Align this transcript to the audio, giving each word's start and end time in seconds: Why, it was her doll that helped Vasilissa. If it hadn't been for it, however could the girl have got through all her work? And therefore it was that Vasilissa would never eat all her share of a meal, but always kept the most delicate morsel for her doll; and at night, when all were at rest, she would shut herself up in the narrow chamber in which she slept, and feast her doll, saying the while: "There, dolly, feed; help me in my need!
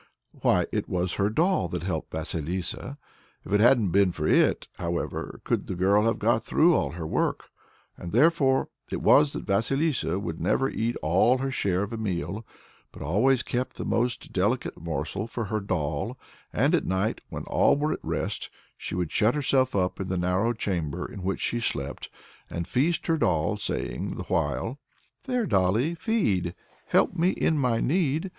Why, 0.31 0.65
it 0.71 0.89
was 0.89 1.13
her 1.21 1.29
doll 1.29 1.67
that 1.67 1.83
helped 1.83 2.09
Vasilissa. 2.09 2.97
If 3.45 3.53
it 3.53 3.59
hadn't 3.59 3.91
been 3.91 4.11
for 4.11 4.25
it, 4.25 4.67
however 4.79 5.41
could 5.43 5.67
the 5.67 5.75
girl 5.75 6.05
have 6.05 6.17
got 6.17 6.41
through 6.43 6.73
all 6.73 6.93
her 6.93 7.05
work? 7.05 7.49
And 7.97 8.11
therefore 8.11 8.69
it 8.91 8.99
was 9.03 9.33
that 9.33 9.45
Vasilissa 9.45 10.17
would 10.17 10.41
never 10.41 10.67
eat 10.67 10.95
all 11.03 11.37
her 11.37 11.51
share 11.51 11.83
of 11.83 11.93
a 11.93 11.97
meal, 11.97 12.43
but 12.91 13.03
always 13.03 13.43
kept 13.43 13.75
the 13.75 13.85
most 13.85 14.33
delicate 14.33 14.75
morsel 14.75 15.27
for 15.27 15.45
her 15.45 15.59
doll; 15.59 16.17
and 16.51 16.73
at 16.73 16.87
night, 16.87 17.21
when 17.29 17.43
all 17.43 17.75
were 17.77 17.93
at 17.93 17.99
rest, 18.01 18.49
she 18.75 18.95
would 18.95 19.11
shut 19.11 19.35
herself 19.35 19.75
up 19.75 19.99
in 20.01 20.07
the 20.07 20.17
narrow 20.17 20.51
chamber 20.51 21.05
in 21.05 21.21
which 21.21 21.41
she 21.41 21.59
slept, 21.59 22.09
and 22.49 22.67
feast 22.67 23.05
her 23.05 23.17
doll, 23.19 23.55
saying 23.55 24.15
the 24.17 24.23
while: 24.23 24.79
"There, 25.25 25.45
dolly, 25.45 25.93
feed; 25.93 26.55
help 26.87 27.13
me 27.15 27.29
in 27.29 27.59
my 27.59 27.79
need! 27.79 28.29